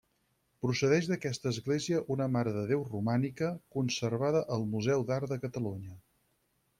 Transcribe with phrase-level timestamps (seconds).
[0.65, 5.99] Procedeix d'aquesta església una Mare de Déu romànica conservada al Museu d'Art de Catalunya.